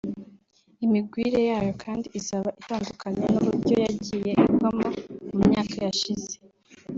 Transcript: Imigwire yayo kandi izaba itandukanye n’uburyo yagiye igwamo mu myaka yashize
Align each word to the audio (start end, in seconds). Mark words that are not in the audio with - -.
Imigwire 0.85 1.39
yayo 1.49 1.73
kandi 1.83 2.07
izaba 2.19 2.49
itandukanye 2.61 3.23
n’uburyo 3.31 3.75
yagiye 3.85 4.31
igwamo 4.47 4.87
mu 5.35 5.43
myaka 5.49 5.75
yashize 5.85 6.33